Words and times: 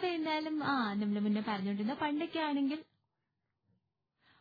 അപ്പൊ 0.00 0.10
എന്തായാലും 0.12 0.54
ആ 0.64 0.74
നമ്മൾ 0.94 1.18
മുന്നേ 1.20 1.40
പറഞ്ഞുകൊണ്ടിരുന്ന 1.48 1.94
പണ്ടൊക്കെ 1.94 2.38
ആണെങ്കിൽ 2.40 2.78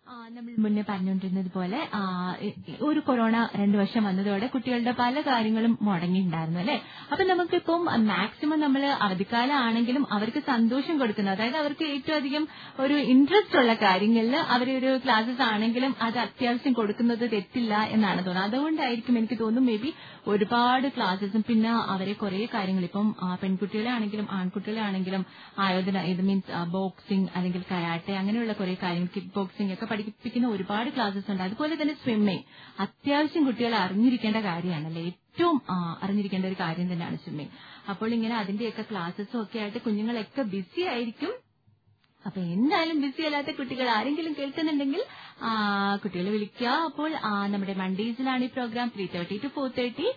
നമ്മൾ 0.09 0.54
മുന്നേ 0.63 0.83
പറഞ്ഞുകൊണ്ടിരുന്നത് 0.88 1.50
പോലെ 1.55 1.79
ഒരു 2.88 3.00
കൊറോണ 3.08 3.35
രണ്ടു 3.59 3.77
വർഷം 3.79 4.01
വന്നതോടെ 4.08 4.47
കുട്ടികളുടെ 4.54 4.93
പല 5.00 5.22
കാര്യങ്ങളും 5.27 5.74
മുടങ്ങിയിട്ടുണ്ടായിരുന്നു 5.88 6.59
അല്ലെ? 6.61 6.75
അപ്പൊ 7.11 7.24
നമുക്കിപ്പം 7.32 7.82
മാക്സിമം 8.09 8.59
നമ്മൾ 8.64 8.84
അവധിക്കാലം 9.05 9.55
ആണെങ്കിലും 9.66 10.04
അവർക്ക് 10.16 10.41
സന്തോഷം 10.50 10.95
കൊടുക്കുന്നത് 11.01 11.36
അതായത് 11.36 11.57
അവർക്ക് 11.61 11.86
ഏറ്റവും 11.93 12.18
അധികം 12.21 12.45
ഒരു 12.83 12.95
ഇൻട്രസ്റ്റ് 13.14 13.59
ഉള്ള 13.61 13.75
കാര്യങ്ങളിൽ 13.83 14.18
അവരൊരു 14.55 14.91
ക്ലാസ്സസ് 15.05 15.43
ആണെങ്കിലും 15.50 15.93
അത് 16.07 16.18
അത്യാവശ്യം 16.25 16.75
കൊടുക്കുന്നത് 16.79 17.25
തെറ്റില്ല 17.33 17.73
എന്നാണ് 17.93 18.19
തോന്നുന്നത്. 18.19 18.47
അതുകൊണ്ടായിരിക്കും 18.50 19.18
എനിക്ക് 19.19 19.39
തോന്നുന്നു 19.39 19.68
മേ 19.69 19.78
ബി 19.83 19.91
ഒരുപാട് 20.29 20.87
ക്ലാസ്സസും 20.96 21.43
പിന്നെ 21.47 21.71
അവരെ 21.93 22.15
കുറെ 22.19 22.41
കാര്യങ്ങൾ 22.55 22.83
ഇപ്പം 22.89 23.07
പെൺകുട്ടികളാണെങ്കിലും 23.41 24.28
ആൺകുട്ടികളാണെങ്കിലും 24.39 25.23
ആയോധന 25.64 25.97
ഇത് 26.11 26.23
മീൻസ് 26.28 26.47
ബോക്സിംഗ് 26.75 27.29
അല്ലെങ്കിൽ 27.36 27.64
കരാട്ടെ 27.71 28.14
അങ്ങനെയുള്ള 28.19 28.54
കുറെ 28.60 28.75
കാര്യങ്ങൾ 28.83 29.10
കിക്ക് 29.15 29.33
ബോക്സിംഗ് 29.36 29.73
ഒക്കെ 29.75 29.86
പഠിപ്പിക്കുന്ന 29.99 30.47
ഒരുപാട് 30.55 30.89
ക്ലാസ്സസ് 30.95 31.29
ഉണ്ട്. 31.31 31.43
അതുപോലെ 31.47 31.75
തന്നെ 31.81 31.95
സ്വിമ്മിംഗ് 32.03 32.44
അത്യാവശ്യം 32.85 33.44
കുട്ടികൾ 33.48 33.73
അറിഞ്ഞിരിക്കേണ്ട 33.84 34.39
കാര്യമാണല്ലേ? 34.49 35.03
ഏറ്റവും 35.12 35.58
അറിഞ്ഞിരിക്കേണ്ട 36.03 36.45
ഒരു 36.45 36.58
കാര്യം 36.63 36.88
തന്നെയാണ് 36.91 37.17
സ്വിമ്മിംഗ് 37.23 37.53
അപ്പോൾ 37.91 38.09
ഇങ്ങനെ 38.17 38.35
അതിന്റെയൊക്കെ 38.38 38.85
ക്ലാസ്സസും 38.91 39.39
ഒക്കെ 39.44 39.59
ആയിട്ട് 39.63 39.80
കുഞ്ഞുങ്ങളൊക്കെ 39.88 40.44
ബിസി 40.53 40.81
ആയിരിക്കും. 40.94 41.34
അപ്പൊ 42.28 42.40
എന്തായാലും 42.55 42.98
ബിസി 43.04 43.22
അല്ലാത്ത 43.28 43.52
കുട്ടികൾ 43.58 43.88
ആരെങ്കിലും 43.98 44.34
കേൾക്കുന്നുണ്ടെങ്കിൽ 44.40 45.02
കുട്ടികളെ 46.04 46.32
വിളിക്കുക. 46.34 46.72
അപ്പോൾ 46.88 47.09
നമ്മുടെ 47.52 47.73
മൺഡേസിലാണ് 47.82 48.44
ഈ 48.48 48.50
programme 48.55 48.88
three 48.95 49.05
thirty 49.14 49.36
to 49.44 49.50
four 49.55 49.68
thirty 49.78 50.08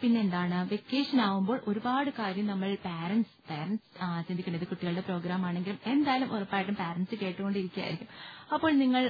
പിന്നെന്താണ്? 0.00 0.58
വെക്കേഷൻ 0.72 1.18
ആവുമ്പോൾ 1.26 1.58
ഒരുപാട് 1.70 2.10
കാര്യം 2.20 2.46
നമ്മൾ 2.52 2.70
പാരന്റ്സ് 2.88 3.34
പാരന്റ്സ് 3.50 3.88
ചിന്തിക്കേണ്ടത് 4.28 4.66
കുട്ടികളുടെ 4.70 5.04
പ്രോഗ്രാം 5.08 5.42
ആണെങ്കിലും 5.48 5.78
എന്തായാലും 5.92 6.32
ഉറപ്പായിട്ടും 6.36 6.76
പാരന്റ്സ് 6.82 7.16
കേട്ടുകൊണ്ടിരിക്കുകയായിരിക്കും. 7.22 8.10
അപ്പോൾ 8.54 8.70
നിങ്ങൾ 8.82 9.02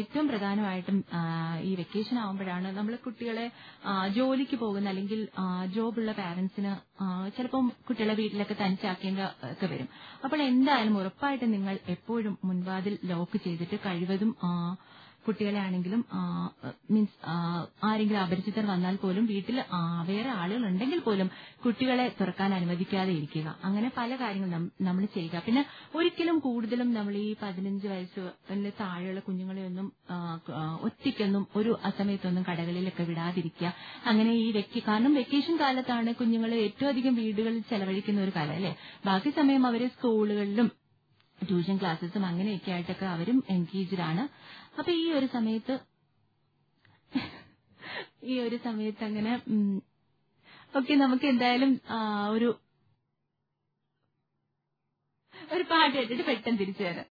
ഏറ്റവും 0.00 0.26
പ്രധാനമായിട്ടും 0.30 0.96
ഈ 1.68 1.70
വെക്കേഷൻ 1.82 2.16
ആവുമ്പോഴാണ് 2.22 2.68
നമ്മൾ 2.78 2.94
കുട്ടികളെ 3.06 3.46
ജോലിക്ക് 4.16 4.56
പോകുന്ന 4.64 4.90
അല്ലെങ്കിൽ 4.92 5.20
ജോബുള്ള 5.76 6.12
പാരന്റ്സിന് 6.20 6.72
ചിലപ്പം 7.36 7.70
കുട്ടികളെ 7.88 8.16
വീട്ടിലൊക്കെ 8.20 8.56
തനിച്ചാക്കേണ്ട 8.62 9.20
ഒക്കെ 9.52 9.68
വരും. 9.72 9.88
അപ്പോൾ 10.24 10.38
എന്തായാലും 10.50 10.96
ഉറപ്പായിട്ടും 11.02 11.51
നിങ്ങൾ 11.54 11.74
എപ്പോഴും 11.96 12.34
മുൻവാതിൽ 12.48 12.96
ലോക്ക് 13.12 13.38
ചെയ്തിട്ട് 13.46 13.78
കഴിവതും 13.86 14.32
കുട്ടികളെ 15.26 15.58
ആണെങ്കിലും 15.64 16.00
മീൻസ് 16.92 17.16
ആരെങ്കിലും 17.88 18.20
അപരിചിതർ 18.22 18.64
വന്നാൽ 18.70 18.94
പോലും 19.02 19.24
വീട്ടിൽ 19.30 19.58
വേറെ 20.08 20.30
ആളുകൾ 20.40 20.62
ഉണ്ടെങ്കിൽ 20.70 21.00
പോലും 21.04 21.28
കുട്ടികളെ 21.64 22.06
തുറക്കാൻ 22.20 22.50
അനുവദിക്കാതെ 22.56 23.12
ഇരിക്കുക. 23.18 23.46
അങ്ങനെ 23.66 23.88
പല 23.98 24.10
കാര്യങ്ങളും 24.22 24.64
നമ്മൾ 24.86 25.04
ചെയ്യുക. 25.16 25.42
പിന്നെ 25.46 25.62
ഒരിക്കലും 25.98 26.36
കൂടുതലും 26.46 26.90
നമ്മൾ 26.98 27.14
ഈ 27.22 27.30
പതിനഞ്ച് 27.42 27.86
വയസ്സിന് 27.92 28.72
താഴെയുള്ള 28.80 29.22
കുഞ്ഞുങ്ങളെ 29.28 29.62
ഒന്നും 29.70 29.86
ഒറ്റയ്ക്കൊന്നും 30.88 31.44
ഒരു 31.60 31.74
അസമയത്തൊന്നും 31.90 32.44
കടകളിലൊക്കെ 32.50 33.06
വിടാതിരിക്കുക. 33.12 33.70
അങ്ങനെ 34.10 34.34
ഈ 34.44 34.50
വെക്കി 34.58 34.82
കാരണം 34.88 35.14
വെക്കേഷൻ 35.20 35.56
കാലത്താണ് 35.64 36.12
കുഞ്ഞുങ്ങൾ 36.22 36.52
ഏറ്റവും 36.66 36.90
അധികം 36.94 37.16
വീടുകളിൽ 37.22 37.62
ചെലവഴിക്കുന്ന 37.72 38.26
ഒരു 38.26 38.34
കാലം 38.38 38.56
അല്ലേ? 38.58 38.74
ബാക്കി 39.08 39.32
സമയം 39.40 39.64
അവരെ 39.70 39.88
സ്കൂളുകളിലും 39.96 40.68
ട്യൂഷൻ 41.48 41.76
ക്ലാസ്സസും 41.80 42.24
അങ്ങനെയൊക്കെ 42.26 42.70
ആയിട്ടൊക്കെ 42.72 43.06
അവരും 43.14 43.38
എൻഗേജ്ഡ് 43.50 44.04
അപ്പൊ 44.78 44.90
ഈ 45.00 45.06
ഒരു 45.12 45.28
സമയത്ത് 45.36 45.74
ഈ 48.24 48.34
ഒരു 48.40 48.56
സമയത്ത് 48.66 49.02
അങ്ങനെ 49.04 49.32
ഓക്കെ 50.74 50.94
നമുക്ക് 51.04 51.26
എന്തായാലും 51.32 51.72
ഒരു 52.30 52.48
ഒരു 55.52 55.64
പാട്ട് 55.70 55.94
കേട്ടിട്ട് 55.96 56.24
പെട്ടെന്ന് 56.28 56.60
തിരിച്ചു 56.60 56.82
വരാം. 56.82 57.00